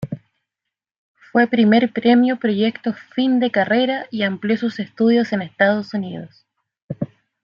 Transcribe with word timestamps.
Fue 1.31 1.45
primer 1.45 1.93
premio 1.93 2.39
proyecto 2.39 2.95
Fin 3.13 3.39
de 3.39 3.51
Carrera 3.51 4.07
y 4.09 4.23
amplió 4.23 4.57
sus 4.57 4.79
estudios 4.79 5.31
en 5.31 5.43
Estados 5.43 5.93
Unidos. 5.93 6.43